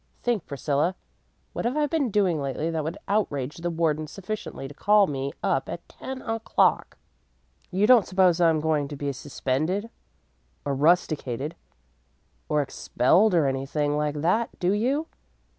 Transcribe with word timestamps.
Think, 0.23 0.47
Priscilla. 0.47 0.95
What 1.53 1.63
have 1.63 1.77
I 1.77 1.85
been 1.85 2.09
doing 2.09 2.41
lately 2.41 2.71
that 2.71 2.83
would 2.83 2.97
outrage 3.07 3.57
the 3.57 3.69
warden 3.69 4.07
sufficiently 4.07 4.67
to 4.67 4.73
call 4.73 5.05
me 5.05 5.31
up 5.43 5.69
at 5.69 5.87
ten 5.87 6.23
o'clock? 6.23 6.97
You 7.69 7.85
don't 7.85 8.07
suppose 8.07 8.41
I'm 8.41 8.61
going 8.61 8.87
to 8.87 8.95
be 8.95 9.11
suspended 9.11 9.91
or 10.65 10.73
rusticated 10.73 11.53
or 12.49 12.63
expelled 12.63 13.35
or 13.35 13.45
anything 13.45 13.95
like 13.95 14.21
that, 14.21 14.49
do 14.59 14.71
you? 14.73 15.05